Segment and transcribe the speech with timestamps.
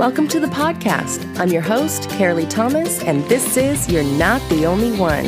[0.00, 1.38] Welcome to the podcast.
[1.38, 5.26] I'm your host, Carolee Thomas, and this is You're Not the Only One.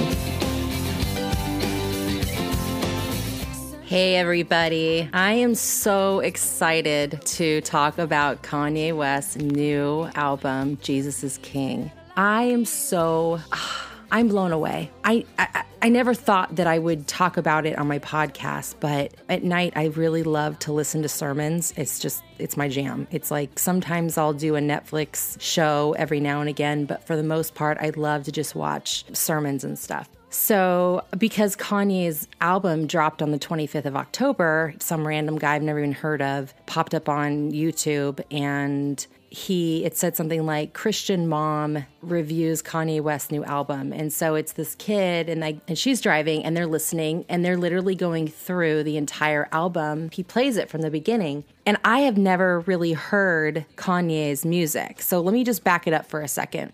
[3.85, 5.11] Hey, everybody.
[5.12, 11.93] I am so excited to talk about Kanye West's new album, Jesus is King.
[12.16, 13.41] I am so.
[13.52, 14.90] Ah, I'm blown away.
[15.02, 19.14] I, I I never thought that I would talk about it on my podcast, but
[19.29, 21.72] at night I really love to listen to sermons.
[21.76, 23.08] It's just it's my jam.
[23.11, 27.25] It's like sometimes I'll do a Netflix show every now and again, but for the
[27.25, 30.08] most part I love to just watch sermons and stuff.
[30.31, 35.78] So, because Kanye's album dropped on the 25th of October, some random guy I've never
[35.78, 41.86] even heard of popped up on YouTube and he it said something like Christian mom
[42.03, 43.92] reviews Kanye West's new album.
[43.92, 47.56] And so it's this kid and like and she's driving and they're listening and they're
[47.56, 50.11] literally going through the entire album.
[50.12, 51.45] He plays it from the beginning.
[51.64, 55.00] And I have never really heard Kanye's music.
[55.00, 56.73] So let me just back it up for a second.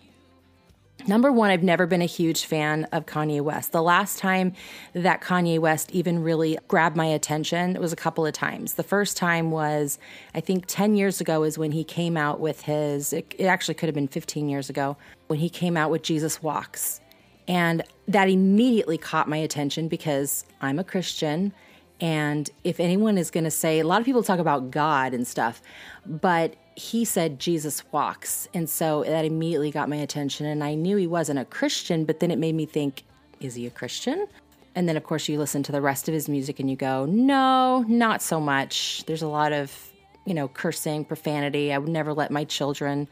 [1.07, 3.71] Number one, I've never been a huge fan of Kanye West.
[3.71, 4.53] The last time
[4.93, 8.73] that Kanye West even really grabbed my attention was a couple of times.
[8.73, 9.97] The first time was,
[10.35, 13.75] I think, 10 years ago, is when he came out with his, it, it actually
[13.75, 16.99] could have been 15 years ago, when he came out with Jesus Walks.
[17.47, 21.53] And that immediately caught my attention because I'm a Christian.
[22.01, 25.25] And if anyone is going to say, a lot of people talk about God and
[25.25, 25.61] stuff,
[26.05, 28.47] but he said Jesus walks.
[28.53, 30.45] And so that immediately got my attention.
[30.45, 33.03] And I knew he wasn't a Christian, but then it made me think,
[33.41, 34.27] is he a Christian?
[34.75, 37.05] And then, of course, you listen to the rest of his music and you go,
[37.05, 39.03] no, not so much.
[39.07, 39.75] There's a lot of,
[40.25, 41.73] you know, cursing, profanity.
[41.73, 43.09] I would never let my children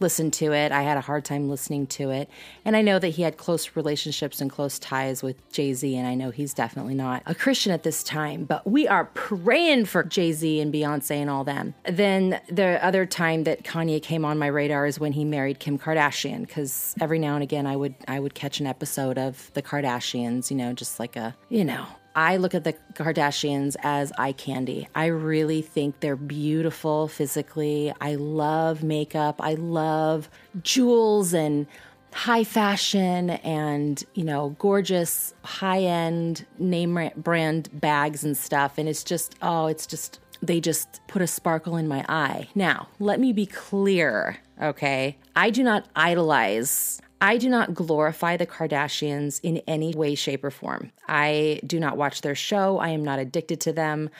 [0.00, 0.72] listened to it.
[0.72, 2.28] I had a hard time listening to it.
[2.64, 6.06] And I know that he had close relationships and close ties with Jay Z, and
[6.06, 10.02] I know he's definitely not a Christian at this time, but we are praying for
[10.04, 11.74] Jay Z and Beyonce and all them.
[11.84, 15.78] Then the other time that Kanye came on my radar is when he married Kim
[15.78, 19.62] Kardashian, because every now and again I would I would catch an episode of the
[19.62, 24.32] Kardashians, you know, just like a, you know, I look at the Kardashians as eye
[24.32, 24.88] candy.
[24.94, 27.92] I really think they're beautiful physically.
[28.00, 29.36] I love makeup.
[29.40, 30.28] I love
[30.62, 31.66] jewels and
[32.12, 38.78] high fashion and, you know, gorgeous high end name brand bags and stuff.
[38.78, 42.48] And it's just, oh, it's just, they just put a sparkle in my eye.
[42.54, 45.16] Now, let me be clear, okay?
[45.36, 50.50] I do not idolize I do not glorify the Kardashians in any way, shape, or
[50.50, 50.92] form.
[51.08, 52.78] I do not watch their show.
[52.78, 54.10] I am not addicted to them.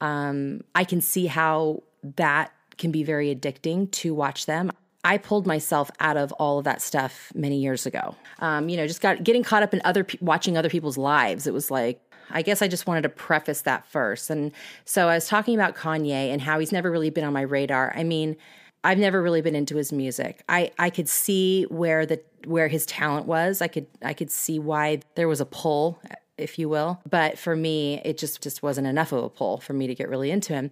[0.00, 1.82] Um, I can see how
[2.16, 4.70] that can be very addicting to watch them.
[5.04, 8.14] I pulled myself out of all of that stuff many years ago.
[8.38, 11.46] Um, you know, just got getting caught up in other watching other people's lives.
[11.46, 12.00] It was like
[12.30, 14.30] I guess I just wanted to preface that first.
[14.30, 14.52] And
[14.84, 17.92] so I was talking about Kanye and how he's never really been on my radar.
[17.94, 18.36] I mean,
[18.84, 20.44] I've never really been into his music.
[20.48, 23.62] I I could see where the where his talent was.
[23.62, 26.00] I could I could see why there was a pull,
[26.36, 27.00] if you will.
[27.08, 30.08] But for me, it just just wasn't enough of a pull for me to get
[30.08, 30.70] really into him.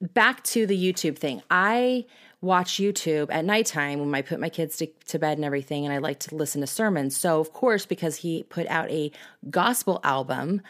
[0.00, 1.42] Back to the YouTube thing.
[1.50, 2.06] I
[2.40, 5.92] watch YouTube at nighttime when I put my kids to, to bed and everything, and
[5.92, 7.16] I like to listen to sermons.
[7.16, 9.10] So, of course, because he put out a
[9.50, 10.62] gospel album,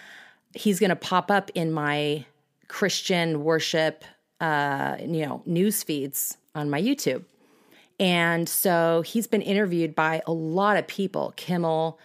[0.54, 2.24] he's going to pop up in my
[2.68, 4.02] Christian worship,
[4.40, 7.24] uh, you know, news feeds on my YouTube.
[8.00, 11.98] And so he's been interviewed by a lot of people, Kimmel.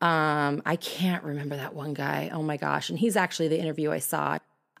[0.00, 2.30] Um, I can't remember that one guy.
[2.32, 2.90] Oh my gosh.
[2.90, 4.38] And he's actually the interview I saw.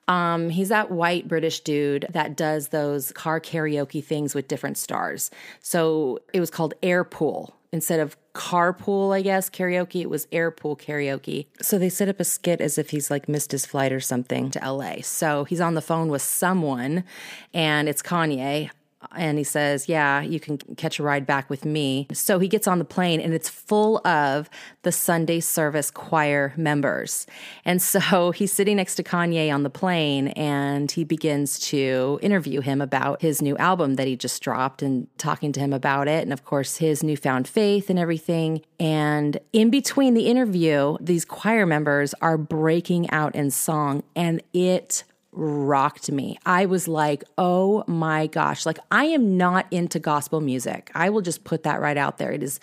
[0.08, 5.30] Um, he's that white British dude that does those car karaoke things with different stars.
[5.60, 10.02] So it was called Airpool instead of carpool, I guess, karaoke.
[10.02, 11.46] It was airpool karaoke.
[11.60, 14.50] So they set up a skit as if he's like missed his flight or something
[14.52, 14.96] to LA.
[15.02, 17.04] So he's on the phone with someone
[17.52, 18.70] and it's Kanye
[19.16, 22.06] and he says, Yeah, you can catch a ride back with me.
[22.12, 24.50] So he gets on the plane and it's full of
[24.82, 27.26] the Sunday service choir members.
[27.64, 32.60] And so he's sitting next to Kanye on the plane and he begins to interview
[32.60, 36.22] him about his new album that he just dropped and talking to him about it.
[36.22, 38.62] And of course, his newfound faith and everything.
[38.78, 45.04] And in between the interview, these choir members are breaking out in song and it
[45.32, 46.38] rocked me.
[46.44, 50.90] I was like, oh my gosh, like I am not into gospel music.
[50.94, 52.32] I will just put that right out there.
[52.32, 52.60] It is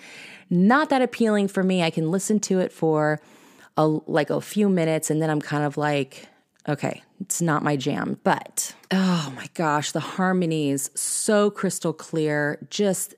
[0.49, 1.83] not that appealing for me.
[1.83, 3.21] I can listen to it for
[3.77, 6.27] a, like a few minutes and then I'm kind of like,
[6.67, 8.19] okay, it's not my jam.
[8.23, 13.15] But oh my gosh, the harmonies so crystal clear, just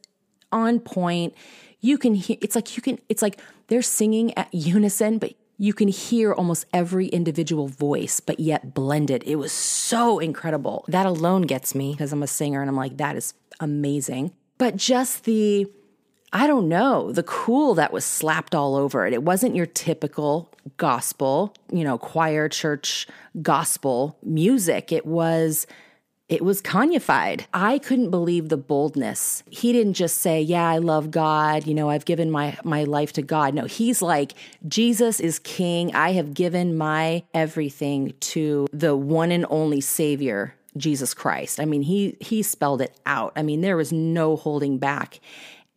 [0.52, 1.34] on point.
[1.82, 5.74] You can hear it's like you can it's like they're singing at unison, but you
[5.74, 9.24] can hear almost every individual voice, but yet blended.
[9.26, 10.86] It was so incredible.
[10.88, 14.32] That alone gets me because I'm a singer and I'm like, that is amazing.
[14.58, 15.68] but just the
[16.32, 19.14] I don't know, the cool that was slapped all over it.
[19.14, 23.08] It wasn't your typical gospel, you know, choir church
[23.42, 24.92] gospel music.
[24.92, 25.66] It was
[26.30, 27.46] it was Kanyefied.
[27.54, 29.44] I couldn't believe the boldness.
[29.50, 33.12] He didn't just say, "Yeah, I love God, you know, I've given my my life
[33.14, 34.34] to God." No, he's like,
[34.68, 35.94] "Jesus is king.
[35.96, 41.82] I have given my everything to the one and only savior, Jesus Christ." I mean,
[41.82, 43.34] he he spelled it out.
[43.36, 45.20] I mean, there was no holding back.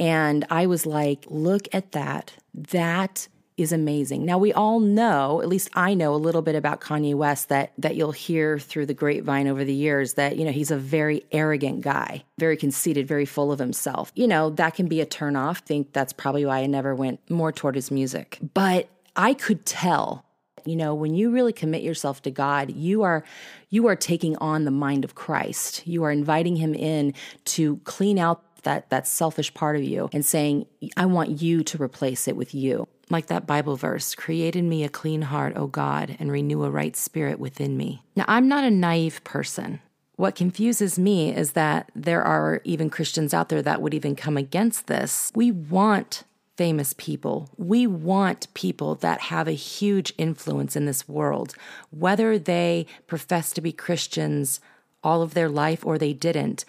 [0.00, 2.32] And I was like, look at that.
[2.54, 3.28] That
[3.62, 4.24] is amazing.
[4.24, 7.72] Now we all know, at least I know a little bit about Kanye West that
[7.78, 11.24] that you'll hear through the grapevine over the years that, you know, he's a very
[11.32, 14.12] arrogant guy, very conceited, very full of himself.
[14.14, 15.58] You know, that can be a turnoff.
[15.58, 18.38] I think that's probably why I never went more toward his music.
[18.54, 20.24] But I could tell
[20.64, 23.24] you know when you really commit yourself to god you are
[23.68, 27.12] you are taking on the mind of christ you are inviting him in
[27.44, 30.66] to clean out that that selfish part of you and saying
[30.96, 32.88] I want you to replace it with you.
[33.12, 36.70] Like that Bible verse, create in me a clean heart, O God, and renew a
[36.70, 38.02] right spirit within me.
[38.16, 39.80] Now, I'm not a naive person.
[40.16, 44.36] What confuses me is that there are even Christians out there that would even come
[44.36, 45.30] against this.
[45.34, 46.24] We want
[46.56, 47.50] famous people.
[47.56, 51.54] We want people that have a huge influence in this world,
[51.90, 54.60] whether they profess to be Christians
[55.02, 56.64] all of their life or they didn't.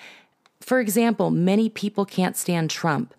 [0.59, 3.13] For example, many people can't stand Trump.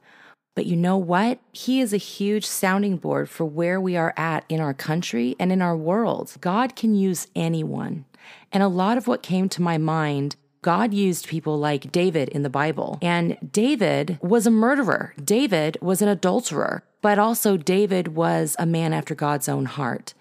[0.54, 1.40] But you know what?
[1.52, 5.50] He is a huge sounding board for where we are at in our country and
[5.50, 6.36] in our world.
[6.40, 8.04] God can use anyone.
[8.52, 12.42] And a lot of what came to my mind God used people like David in
[12.42, 12.98] the Bible.
[13.02, 15.12] And David was a murderer.
[15.22, 16.82] David was an adulterer.
[17.02, 20.14] But also, David was a man after God's own heart.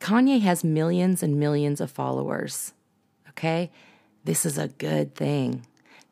[0.00, 2.72] Kanye has millions and millions of followers.
[3.28, 3.70] Okay?
[4.24, 5.64] This is a good thing.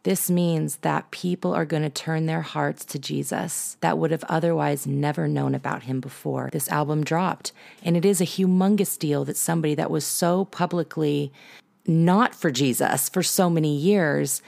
[0.05, 4.25] This means that people are going to turn their hearts to Jesus that would have
[4.29, 7.53] otherwise never known about him before this album dropped.
[7.85, 11.33] And it is a humongous deal that somebody that was so publicly
[11.87, 14.43] not for Jesus for so many years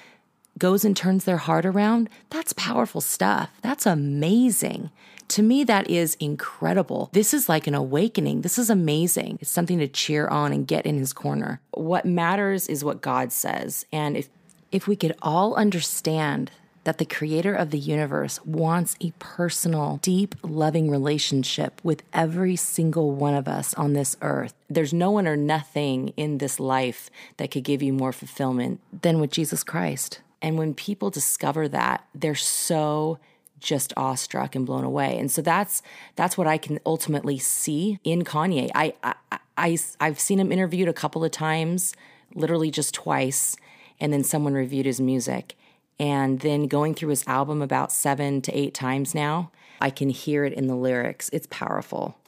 [0.59, 2.09] goes and turns their heart around.
[2.31, 3.51] That's powerful stuff.
[3.63, 4.91] That's amazing.
[5.29, 7.11] To me, that is incredible.
[7.13, 8.43] This is like an awakening.
[8.43, 9.39] This is amazing.
[9.41, 11.61] It's something to cheer on and get in his corner.
[11.73, 13.87] What matters is what God says.
[13.91, 14.29] And if
[14.75, 16.51] if we could all understand
[16.83, 23.13] that the creator of the universe wants a personal, deep, loving relationship with every single
[23.13, 24.53] one of us on this earth.
[24.69, 29.21] There's no one or nothing in this life that could give you more fulfillment than
[29.21, 30.21] with Jesus Christ.
[30.43, 33.21] And when people discover that, they're so
[33.61, 35.17] just awestruck and blown away.
[35.17, 35.83] And so that's
[36.17, 38.73] that's what I can ultimately see in Kanye.
[38.75, 41.95] I I, I I've seen him interviewed a couple of times,
[42.35, 43.57] literally just twice
[44.01, 45.57] and then someone reviewed his music.
[45.99, 49.51] And then going through his album about seven to eight times now,
[49.81, 51.31] I can hear it in the lyrics.
[51.33, 52.19] It's powerful.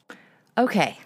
[0.56, 0.98] Okay,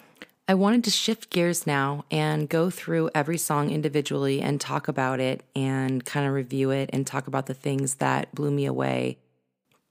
[0.51, 5.21] I wanted to shift gears now and go through every song individually and talk about
[5.21, 9.19] it and kind of review it and talk about the things that blew me away.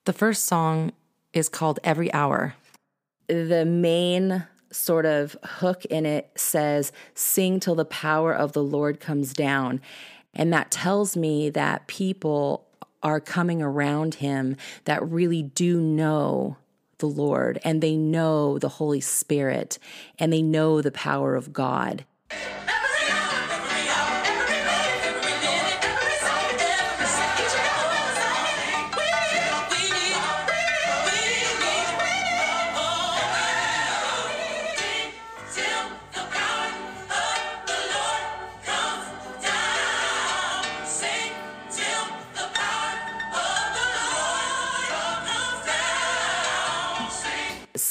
[0.03, 0.91] The first song
[1.31, 2.55] is called Every Hour.
[3.27, 8.99] The main sort of hook in it says, Sing till the power of the Lord
[8.99, 9.79] comes down.
[10.33, 12.67] And that tells me that people
[13.01, 16.57] are coming around him that really do know
[16.99, 19.79] the Lord and they know the Holy Spirit
[20.17, 22.05] and they know the power of God.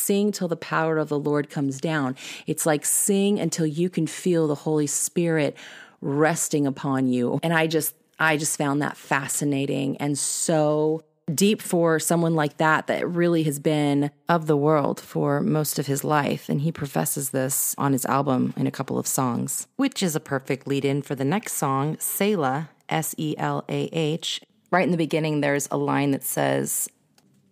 [0.09, 2.17] Sing till the power of the Lord comes down.
[2.47, 5.55] It's like sing until you can feel the Holy Spirit
[6.01, 7.39] resting upon you.
[7.43, 11.03] And I just, I just found that fascinating and so
[11.35, 15.87] deep for someone like that that really has been of the world for most of
[15.87, 16.49] his life.
[16.49, 20.21] And he professes this on his album in a couple of songs, which is a
[20.21, 24.41] perfect lead in for the next song, Selah, S E L A H.
[24.71, 26.89] Right in the beginning, there's a line that says,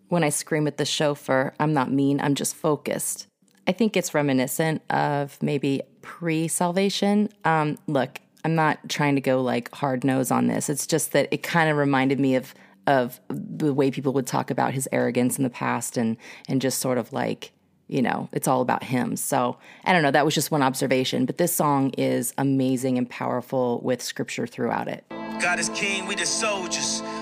[0.08, 3.26] when I scream at the chauffeur, I'm not mean, I'm just focused.
[3.66, 7.28] I think it's reminiscent of maybe pre salvation.
[7.44, 10.68] Um, look, I'm not trying to go like hard nose on this.
[10.68, 12.54] It's just that it kind of reminded me of
[12.86, 16.16] of the way people would talk about his arrogance in the past and
[16.48, 17.52] and just sort of like
[17.88, 21.26] you know it's all about him so i don't know that was just one observation
[21.26, 25.04] but this song is amazing and powerful with scripture throughout it
[25.40, 27.02] god is king we the soldiers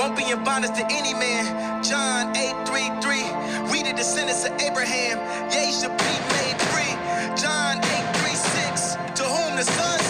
[0.00, 1.84] Won't be in bondage to any man.
[1.84, 3.70] John 8 3 3.
[3.70, 5.20] We the descendants of Abraham.
[5.52, 6.96] Ye should be made free.
[7.36, 8.96] John 8 3 6.
[9.20, 10.09] To whom the Son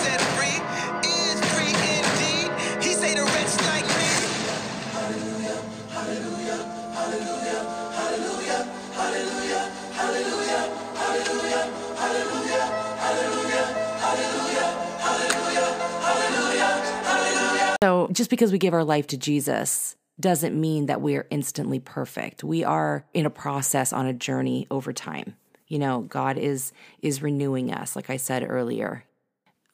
[17.83, 22.45] So just because we give our life to Jesus doesn't mean that we're instantly perfect.
[22.45, 25.37] We are in a process on a journey over time.
[25.67, 29.05] You know, God is is renewing us, like I said earlier.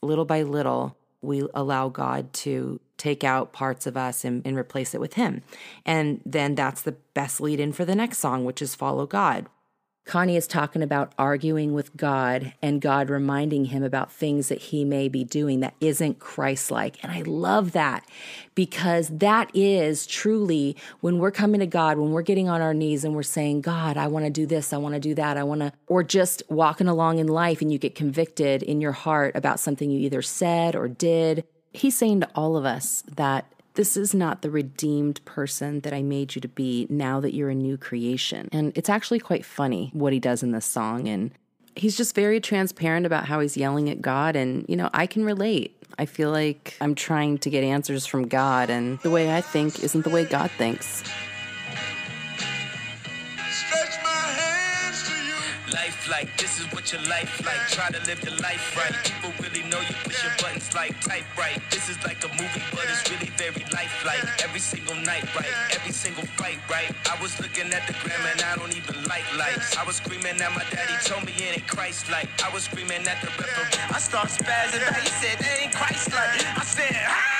[0.03, 4.95] Little by little, we allow God to take out parts of us and, and replace
[4.95, 5.43] it with Him.
[5.85, 9.47] And then that's the best lead in for the next song, which is Follow God.
[10.07, 14.85] Kanye is talking about arguing with God and God reminding him about things that he
[14.85, 17.03] may be doing that isn't Christ like.
[17.03, 18.07] And I love that
[18.55, 23.05] because that is truly when we're coming to God, when we're getting on our knees
[23.05, 25.43] and we're saying, God, I want to do this, I want to do that, I
[25.43, 29.35] want to, or just walking along in life and you get convicted in your heart
[29.35, 31.45] about something you either said or did.
[31.73, 33.45] He's saying to all of us that
[33.77, 37.51] this is not the redeemed person that I made you to be now that you're
[37.51, 38.49] a new creation.
[38.53, 41.09] And it's actually quite funny what he does in this song.
[41.09, 41.31] And
[41.77, 44.35] he's just very transparent about how he's yelling at God.
[44.35, 45.73] And, you know, I can relate.
[45.99, 49.83] I feel like I'm trying to get answers from God, and the way I think
[49.83, 51.03] isn't the way God thinks.
[56.09, 57.59] Like this is what your life like.
[57.69, 58.95] Try to live your life right.
[59.03, 61.59] People really know you push your buttons like type right.
[61.71, 64.23] This is like a movie, but it's really very lifelike.
[64.43, 65.51] Every single night, right?
[65.75, 66.95] Every single fight, right?
[67.11, 69.77] I was looking at the gram and I don't even like lights.
[69.77, 72.29] I was screaming at my daddy, told me it ain't Christ like.
[72.45, 73.83] I was screaming at the referee.
[73.91, 74.97] I start spazzing out.
[75.03, 76.47] He said ain't Christ like.
[76.57, 77.37] I said, ah!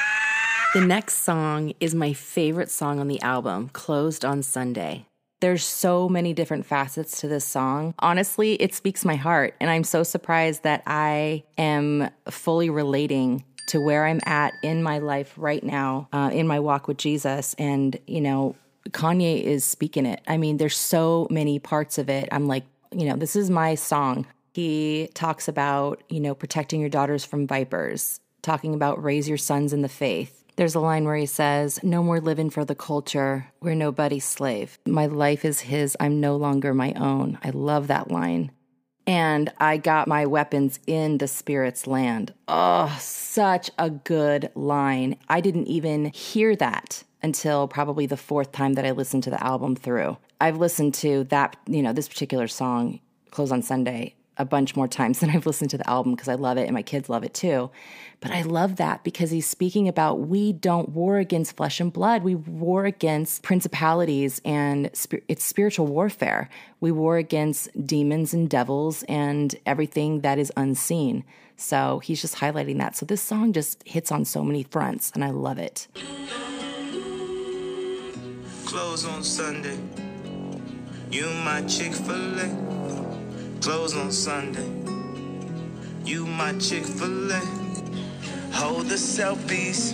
[0.75, 5.07] The next song is my favorite song on the album, Closed on Sunday.
[5.41, 7.95] There's so many different facets to this song.
[7.99, 13.81] Honestly, it speaks my heart, and I'm so surprised that I am fully relating to
[13.81, 17.55] where I'm at in my life right now, uh, in my walk with Jesus.
[17.59, 18.57] And, you know,
[18.91, 20.23] Kanye is speaking it.
[20.27, 22.29] I mean, there's so many parts of it.
[22.33, 24.27] I'm like, you know, this is my song.
[24.55, 29.73] He talks about, you know, protecting your daughters from vipers, talking about raise your sons
[29.73, 30.45] in the faith.
[30.57, 33.49] There's a line where he says, No more living for the culture.
[33.61, 34.79] We're nobody's slave.
[34.87, 35.97] My life is his.
[36.01, 37.39] I'm no longer my own.
[37.45, 38.51] I love that line.
[39.07, 42.33] And I got my weapons in the spirit's land.
[42.49, 45.17] Oh, such a good line.
[45.29, 49.45] I didn't even hear that until probably the fourth time that I listened to the
[49.45, 50.17] album through.
[50.41, 54.89] I've listened to that, you know, this particular song, Close on Sunday, a bunch more
[54.89, 57.25] times than I've listened to the album because I love it and my kids love
[57.25, 57.71] it too.
[58.21, 62.23] But I love that because he's speaking about we don't war against flesh and blood.
[62.23, 66.49] We war against principalities and sp- it's spiritual warfare.
[66.81, 71.25] We war against demons and devils and everything that is unseen.
[71.57, 72.97] So he's just highlighting that.
[72.97, 75.87] So this song just hits on so many fronts and I love it.
[78.65, 79.79] Close on Sunday.
[81.11, 83.06] You my Chick fil A.
[83.67, 84.71] Close on Sunday.
[86.05, 87.41] You my Chick fil A.
[88.53, 89.93] Hold the selfies.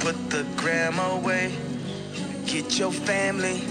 [0.00, 1.50] Put the gram away.
[2.44, 3.62] Get your family.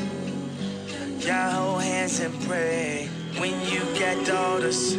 [1.19, 3.07] Y'all hold hands and pray.
[3.37, 4.97] When you got daughters,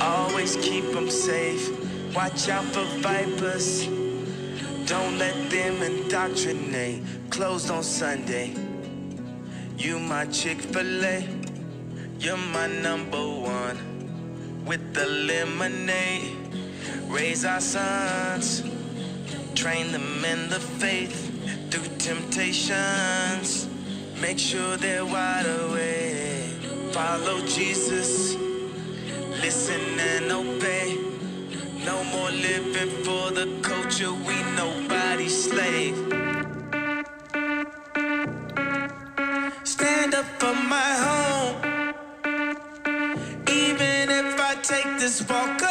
[0.00, 1.68] always keep them safe.
[2.14, 3.86] Watch out for vipers.
[4.86, 7.02] Don't let them indoctrinate.
[7.30, 8.54] Closed on Sunday.
[9.76, 11.35] You my Chick fil A.
[12.18, 14.64] You're my number one.
[14.64, 16.36] With the lemonade.
[17.08, 18.62] Raise our sons.
[19.54, 21.32] Train them in the faith.
[21.70, 23.68] Through temptations.
[24.20, 26.92] Make sure they're wide awake.
[26.92, 28.34] Follow Jesus.
[29.42, 30.96] Listen and obey.
[31.84, 35.96] No more living for the culture, we nobody's slave.
[39.62, 41.35] Stand up for my home.
[45.24, 45.46] Fuck.
[45.46, 45.65] walk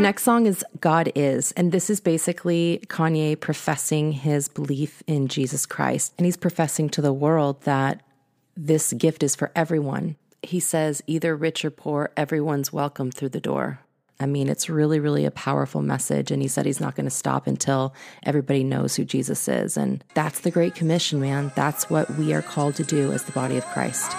[0.00, 5.28] The next song is God Is, and this is basically Kanye professing his belief in
[5.28, 6.14] Jesus Christ.
[6.16, 8.00] And he's professing to the world that
[8.56, 10.16] this gift is for everyone.
[10.42, 13.80] He says, either rich or poor, everyone's welcome through the door.
[14.18, 16.30] I mean, it's really, really a powerful message.
[16.30, 17.92] And he said he's not going to stop until
[18.22, 19.76] everybody knows who Jesus is.
[19.76, 21.52] And that's the Great Commission, man.
[21.54, 24.10] That's what we are called to do as the body of Christ.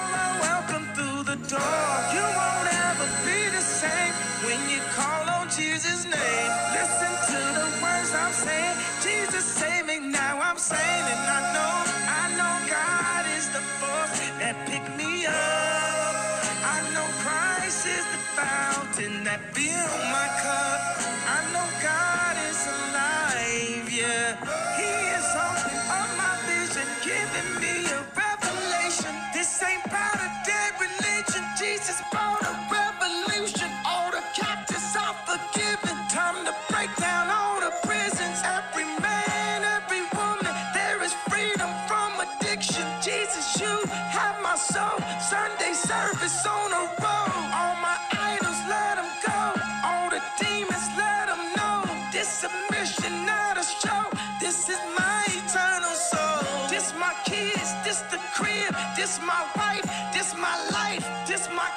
[59.02, 61.68] This my wife, this my life, this my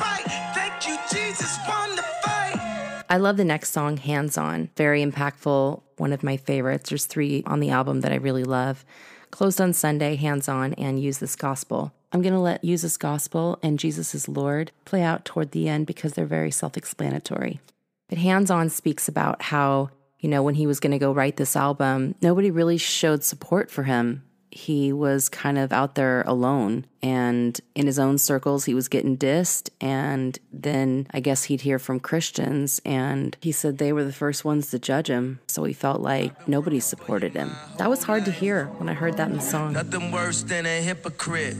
[0.00, 0.24] right.
[0.54, 3.04] Thank you, Jesus, won the fight.
[3.10, 4.70] I love the next song, Hands On.
[4.78, 6.88] Very impactful, one of my favorites.
[6.88, 8.82] There's three on the album that I really love.
[9.30, 11.92] Closed on Sunday, Hands On, and Use This Gospel.
[12.12, 15.68] I'm going to let Use This Gospel and Jesus is Lord play out toward the
[15.68, 17.60] end because they're very self explanatory.
[18.08, 21.36] But Hands On speaks about how, you know, when he was going to go write
[21.36, 24.24] this album, nobody really showed support for him.
[24.50, 29.16] He was kind of out there alone and in his own circles, he was getting
[29.16, 29.70] dissed.
[29.80, 34.44] And then I guess he'd hear from Christians and he said they were the first
[34.44, 35.40] ones to judge him.
[35.46, 37.52] So he felt like nobody supported him.
[37.78, 39.72] That was hard to hear when I heard that in the song.
[39.72, 41.56] Nothing worse than a hypocrite.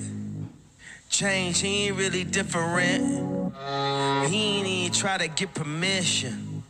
[1.08, 3.54] Change, he ain't really different.
[4.28, 6.62] He ain't even try to get permission.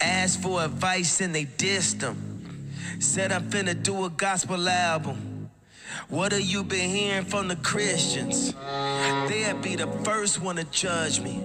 [0.00, 2.70] Asked for advice and they dissed him.
[2.98, 5.29] Said I'm finna do a gospel album.
[6.08, 8.52] What have you been hearing from the Christians?
[9.28, 11.44] They'd be the first one to judge me.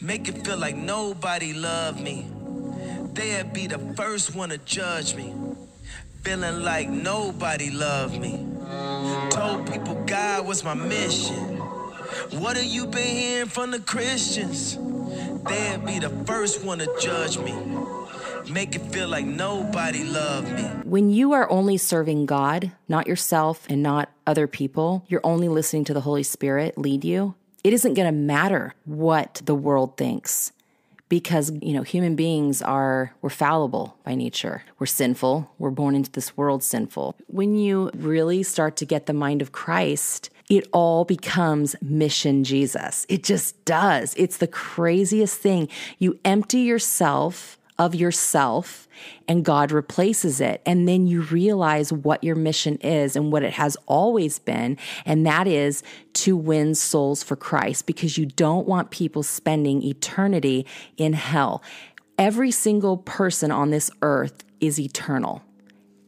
[0.00, 2.26] Make it feel like nobody loved me.
[3.12, 5.34] They'd be the first one to judge me.
[6.22, 8.46] Feeling like nobody loved me.
[9.30, 11.58] Told people God was my mission.
[12.38, 14.76] What have you been hearing from the Christians?
[15.46, 17.52] They'd be the first one to judge me.
[18.50, 20.62] Make it feel like nobody loved me.
[20.84, 25.84] When you are only serving God, not yourself and not other people, you're only listening
[25.84, 30.52] to the Holy Spirit lead you, it isn't going to matter what the world thinks
[31.08, 34.62] because you know human beings are we're fallible by nature.
[34.78, 35.50] We're sinful.
[35.58, 37.14] We're born into this world sinful.
[37.26, 43.06] When you really start to get the mind of christ it all becomes mission jesus.
[43.08, 44.14] It just does.
[44.18, 45.68] It's the craziest thing.
[45.98, 48.86] You empty yourself of yourself
[49.26, 50.62] and God replaces it.
[50.64, 54.78] And then you realize what your mission is and what it has always been.
[55.04, 55.82] And that is
[56.14, 61.62] to win souls for Christ because you don't want people spending eternity in hell.
[62.16, 65.42] Every single person on this earth is eternal.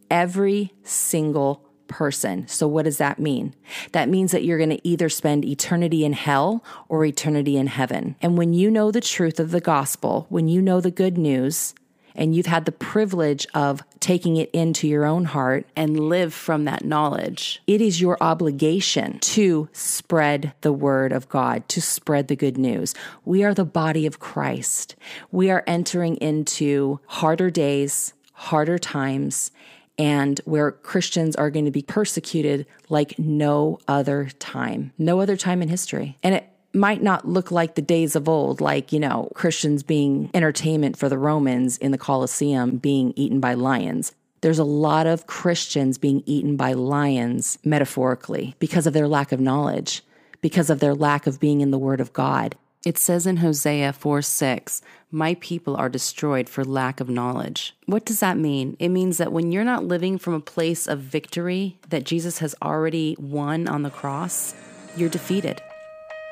[0.09, 2.47] Every single person.
[2.49, 3.55] So, what does that mean?
[3.93, 8.17] That means that you're going to either spend eternity in hell or eternity in heaven.
[8.21, 11.75] And when you know the truth of the gospel, when you know the good news,
[12.17, 16.65] and you've had the privilege of taking it into your own heart and live from
[16.65, 22.37] that knowledge, it is your obligation to spread the word of God, to spread the
[22.37, 22.95] good news.
[23.25, 24.97] We are the body of Christ.
[25.31, 29.51] We are entering into harder days, harder times,
[29.99, 35.63] and where Christians are going to be persecuted like no other time, no other time
[35.63, 36.19] in history.
[36.23, 40.31] And it might not look like the days of old, like, you know, Christians being
[40.35, 44.13] entertainment for the Romans in the Colosseum being eaten by lions.
[44.43, 49.41] There's a lot of Christians being eaten by lions, metaphorically, because of their lack of
[49.41, 50.03] knowledge,
[50.43, 52.55] because of their lack of being in the Word of God.
[52.87, 57.75] It says in Hosea 4 6, My people are destroyed for lack of knowledge.
[57.87, 58.77] What does that mean?
[58.79, 62.55] It means that when you're not living from a place of victory that Jesus has
[62.63, 64.55] already won on the cross,
[64.97, 65.61] you're defeated.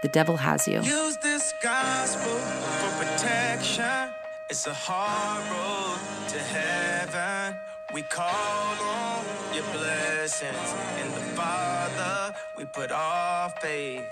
[0.03, 0.81] The devil has you.
[0.81, 4.15] Use this gospel for protection.
[4.49, 7.59] It's a hard road to heaven.
[7.93, 10.75] We call on your blessings.
[11.03, 14.07] In the Father, we put our faith.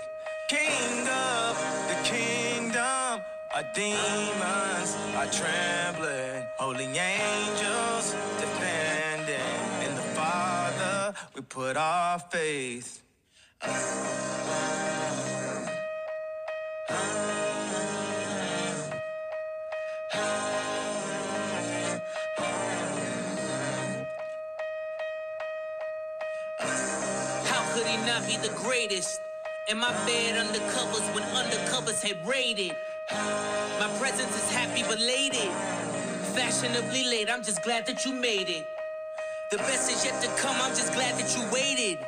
[0.49, 3.21] King of the kingdom,
[3.55, 6.45] our demons are trembling.
[6.59, 9.87] Holy angels defending.
[9.87, 13.01] In the Father, we put our faith.
[27.49, 29.22] How could he not be the greatest?
[29.69, 32.75] In my bed undercovers when undercovers had raided.
[33.79, 35.49] My presence is happy belated.
[36.35, 38.67] Fashionably late, I'm just glad that you made it.
[39.51, 42.05] The best is yet to come, I'm just glad that you waited.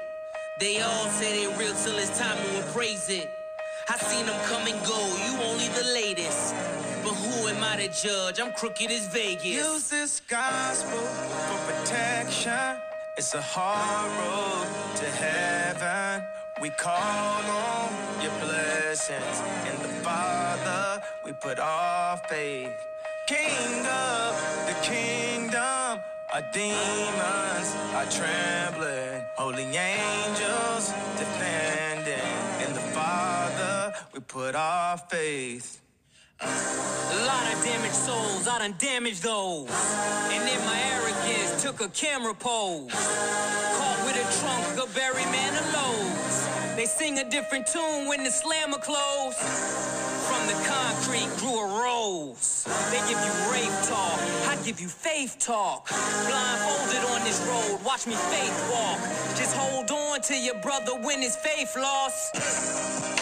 [0.59, 3.31] They all say they real till it's time to appraise it.
[3.87, 6.53] I seen them come and go, you only the latest.
[7.03, 8.39] But who am I to judge?
[8.41, 9.45] I'm crooked as Vegas.
[9.45, 12.81] Use this gospel for protection.
[13.15, 16.04] It's a hard road to heaven.
[16.65, 19.37] We call on your blessings.
[19.69, 22.73] In the Father, we put our faith.
[23.27, 24.33] King of
[24.65, 25.99] the kingdom,
[26.33, 29.21] our demons are trembling.
[29.37, 32.33] Holy angels defending.
[32.67, 35.83] In the Father, we put our faith.
[36.41, 36.45] A
[37.27, 39.69] lot of damaged souls, I done damaged those.
[40.33, 42.91] And in my arrogance, took a camera pose.
[42.91, 46.24] Caught with a trunk of Barry Manilow's.
[46.85, 49.35] They sing a different tune when the slammer close.
[50.27, 52.63] From the concrete grew a rose.
[52.91, 55.89] They give you rave talk, I give you faith talk.
[55.89, 58.99] Blindfolded on this road, watch me faith walk.
[59.35, 63.14] Just hold on to your brother when his faith lost.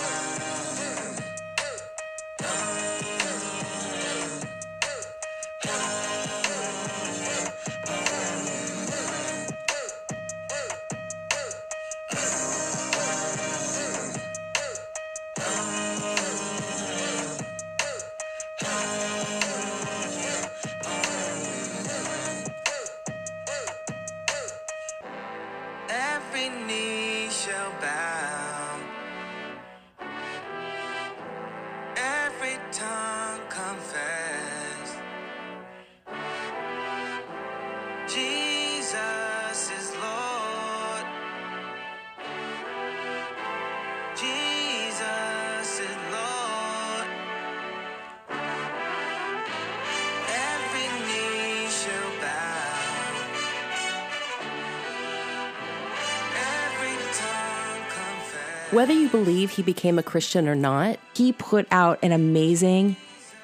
[58.73, 62.95] Whether you believe he became a Christian or not, he put out an amazing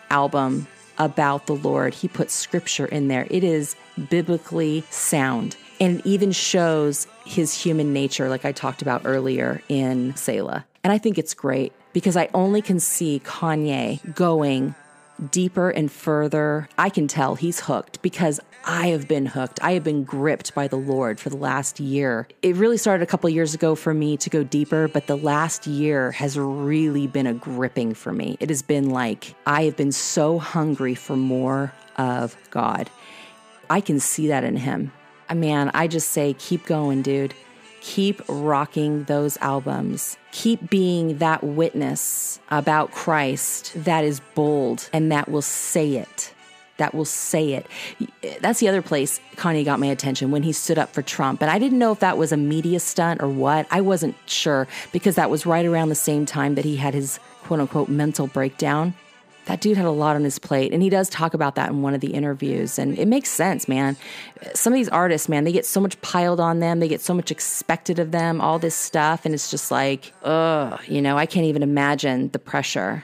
[0.10, 0.66] album
[0.98, 1.94] about the Lord.
[1.94, 3.28] He put scripture in there.
[3.30, 3.76] It is
[4.10, 10.16] biblically sound and it even shows his human nature, like I talked about earlier in
[10.16, 10.66] Selah.
[10.84, 14.74] And I think it's great because I only can see Kanye going
[15.30, 16.68] deeper and further.
[16.76, 18.40] I can tell he's hooked because
[18.70, 19.60] I have been hooked.
[19.64, 22.28] I have been gripped by the Lord for the last year.
[22.44, 25.66] It really started a couple years ago for me to go deeper, but the last
[25.66, 28.38] year has really been a gripping for me.
[28.40, 32.92] It has been like I have been so hungry for more of God.
[33.72, 34.92] I can see that in him.
[35.30, 37.34] Uh, Man, I just say, keep going, dude.
[37.82, 40.16] Keep rocking those albums.
[40.32, 46.29] Keep being that witness about Christ that is bold and that will say it.
[46.80, 47.68] That will say it.
[48.42, 51.42] That's the other place Kanye got my attention when he stood up for Trump.
[51.42, 53.68] And I didn't know if that was a media stunt or what.
[53.72, 57.20] I wasn't sure because that was right around the same time that he had his
[57.44, 58.94] quote unquote mental breakdown
[59.50, 61.82] that dude had a lot on his plate and he does talk about that in
[61.82, 63.98] one of the interviews and it makes sense man
[64.54, 67.16] some of these artists man they get so much piled on them they get so
[67.16, 71.26] much expected of them all this stuff and it's just like ugh you know i
[71.26, 73.04] can't even imagine the pressure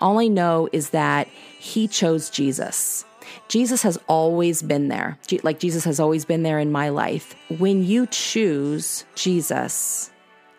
[0.00, 3.04] all i know is that he chose jesus
[3.48, 7.84] jesus has always been there like jesus has always been there in my life when
[7.84, 10.10] you choose jesus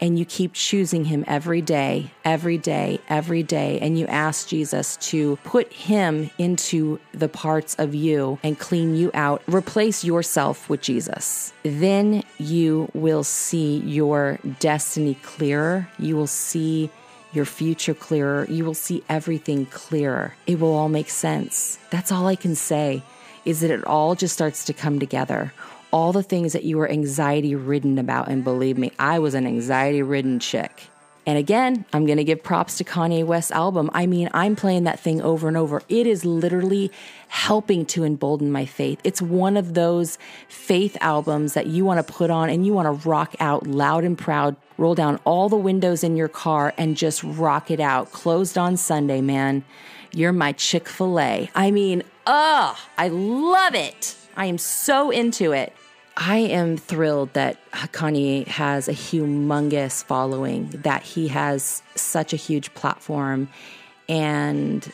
[0.01, 4.97] and you keep choosing him every day, every day, every day, and you ask Jesus
[4.97, 10.81] to put him into the parts of you and clean you out, replace yourself with
[10.81, 15.87] Jesus, then you will see your destiny clearer.
[15.97, 16.89] You will see
[17.35, 18.45] your future clearer.
[18.49, 20.33] You will see everything clearer.
[20.47, 21.77] It will all make sense.
[21.89, 23.03] That's all I can say
[23.43, 25.53] is that it all just starts to come together
[25.95, 28.27] all the things that you were anxiety ridden about.
[28.27, 30.89] And believe me, I was an anxiety ridden chick.
[31.25, 33.89] And again, I'm going to give props to Kanye West's album.
[33.93, 35.81] I mean, I'm playing that thing over and over.
[35.89, 36.91] It is literally
[37.29, 38.99] helping to embolden my faith.
[39.03, 42.85] It's one of those faith albums that you want to put on and you want
[42.85, 46.95] to rock out loud and proud, roll down all the windows in your car and
[46.95, 48.11] just rock it out.
[48.11, 49.63] Closed on Sunday, man.
[50.11, 51.49] You're my Chick fil A.
[51.55, 54.15] I mean, ugh, I love it.
[54.37, 55.73] I am so into it.
[56.17, 62.73] I am thrilled that Kanye has a humongous following, that he has such a huge
[62.73, 63.49] platform,
[64.07, 64.89] and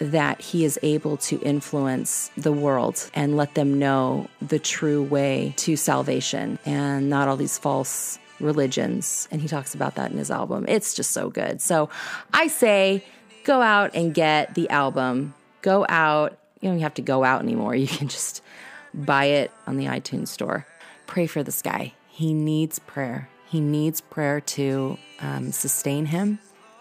[0.00, 5.54] that he is able to influence the world and let them know the true way
[5.58, 9.28] to salvation and not all these false religions.
[9.30, 10.64] And he talks about that in his album.
[10.66, 11.60] It's just so good.
[11.60, 11.90] So
[12.32, 13.04] I say
[13.44, 15.34] go out and get the album.
[15.62, 16.36] Go out.
[16.60, 17.74] You don't have to go out anymore.
[17.76, 18.42] You can just
[18.94, 20.66] buy it on the iTunes store.
[21.06, 21.92] Pray for this guy.
[22.08, 23.28] He needs prayer.
[23.46, 26.38] He needs prayer to um, sustain him.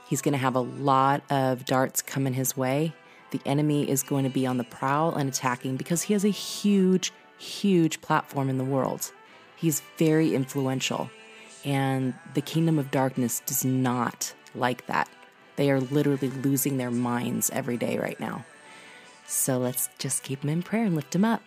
[0.08, 2.94] He's going to have a lot of darts coming his way.
[3.32, 6.30] The enemy is going to be on the prowl and attacking because he has a
[6.30, 9.12] huge, huge platform in the world.
[9.56, 11.10] He's very influential,
[11.66, 15.10] and the kingdom of darkness does not like that.
[15.56, 18.46] They are literally losing their minds every day right now.
[19.26, 21.42] So let's just keep him in prayer and lift him up.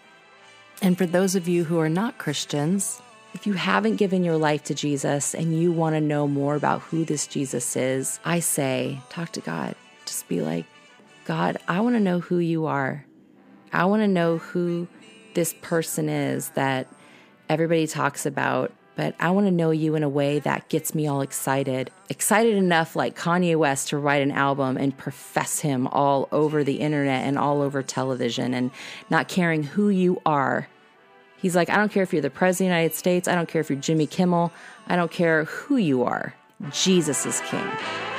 [0.83, 3.01] And for those of you who are not Christians,
[3.35, 6.81] if you haven't given your life to Jesus and you want to know more about
[6.83, 9.75] who this Jesus is, I say, talk to God.
[10.05, 10.65] Just be like,
[11.25, 13.05] God, I want to know who you are.
[13.73, 14.87] I want to know who
[15.35, 16.87] this person is that
[17.49, 21.07] everybody talks about, but I want to know you in a way that gets me
[21.07, 21.91] all excited.
[22.09, 26.81] Excited enough, like Kanye West, to write an album and profess him all over the
[26.81, 28.71] internet and all over television and
[29.11, 30.67] not caring who you are.
[31.37, 33.29] He's like, I don't care if you're the President of the United States.
[33.29, 34.51] I don't care if you're Jimmy Kimmel.
[34.87, 36.35] I don't care who you are.
[36.73, 38.16] Jesus is King.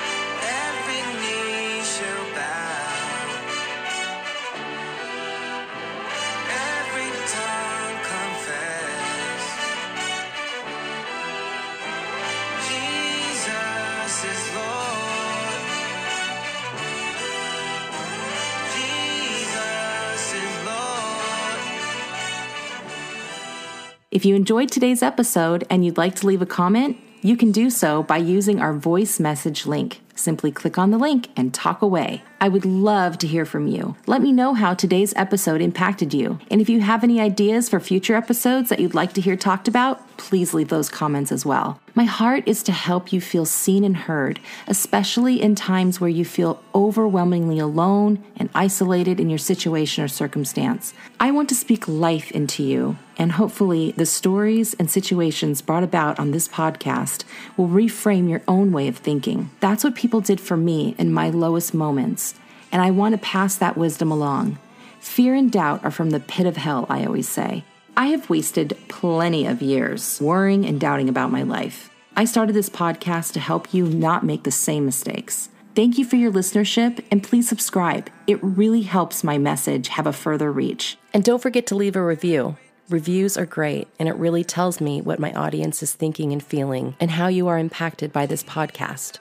[24.09, 27.69] If you enjoyed today's episode and you'd like to leave a comment, you can do
[27.69, 29.99] so by using our voice message link.
[30.15, 32.23] Simply click on the link and talk away.
[32.39, 33.95] I would love to hear from you.
[34.05, 36.39] Let me know how today's episode impacted you.
[36.51, 39.67] And if you have any ideas for future episodes that you'd like to hear talked
[39.67, 41.79] about, please leave those comments as well.
[41.95, 46.25] My heart is to help you feel seen and heard, especially in times where you
[46.25, 50.93] feel overwhelmingly alone and isolated in your situation or circumstance.
[51.19, 56.19] I want to speak life into you, and hopefully, the stories and situations brought about
[56.19, 57.23] on this podcast
[57.55, 59.49] will reframe your own way of thinking.
[59.59, 62.35] That's what people did for me in my lowest moments,
[62.71, 64.59] and I want to pass that wisdom along.
[64.99, 67.63] Fear and doubt are from the pit of hell, I always say.
[67.95, 71.89] I have wasted plenty of years worrying and doubting about my life.
[72.15, 75.49] I started this podcast to help you not make the same mistakes.
[75.75, 78.09] Thank you for your listenership and please subscribe.
[78.25, 80.97] It really helps my message have a further reach.
[81.13, 82.57] And don't forget to leave a review.
[82.89, 86.95] Reviews are great, and it really tells me what my audience is thinking and feeling
[86.99, 89.19] and how you are impacted by this podcast.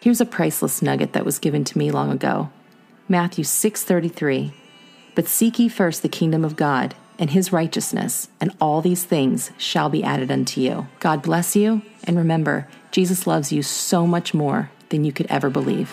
[0.00, 2.50] Here's a priceless nugget that was given to me long ago.
[3.08, 4.52] Matthew 6:33.
[5.14, 9.50] But seek ye first the kingdom of God and his righteousness, and all these things
[9.58, 10.86] shall be added unto you.
[11.00, 15.50] God bless you, and remember, Jesus loves you so much more than you could ever
[15.50, 15.92] believe.